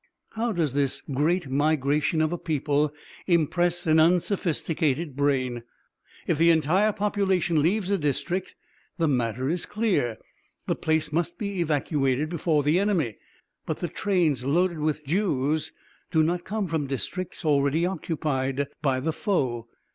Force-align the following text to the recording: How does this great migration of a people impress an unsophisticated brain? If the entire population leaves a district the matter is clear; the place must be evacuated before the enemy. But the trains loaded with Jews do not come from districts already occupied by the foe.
How 0.31 0.51
does 0.51 0.73
this 0.73 0.99
great 1.01 1.47
migration 1.47 2.23
of 2.23 2.33
a 2.33 2.37
people 2.39 2.91
impress 3.27 3.85
an 3.85 3.99
unsophisticated 3.99 5.15
brain? 5.15 5.61
If 6.25 6.39
the 6.39 6.49
entire 6.49 6.91
population 6.91 7.61
leaves 7.61 7.91
a 7.91 7.99
district 7.99 8.55
the 8.97 9.07
matter 9.07 9.47
is 9.47 9.67
clear; 9.67 10.17
the 10.65 10.75
place 10.75 11.13
must 11.13 11.37
be 11.37 11.59
evacuated 11.61 12.29
before 12.29 12.63
the 12.63 12.79
enemy. 12.79 13.19
But 13.67 13.77
the 13.77 13.89
trains 13.89 14.43
loaded 14.43 14.79
with 14.79 15.05
Jews 15.05 15.71
do 16.09 16.23
not 16.23 16.45
come 16.45 16.65
from 16.65 16.87
districts 16.87 17.45
already 17.45 17.85
occupied 17.85 18.69
by 18.81 19.01
the 19.01 19.13
foe. 19.13 19.67